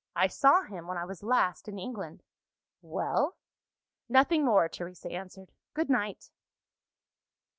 [0.15, 2.23] "I saw him when I was last in England."
[2.81, 3.35] "Well?"
[4.09, 5.51] "Nothing more," Teresa answered.
[5.75, 6.31] "Good night!"